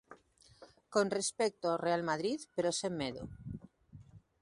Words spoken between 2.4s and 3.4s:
pero sen medo.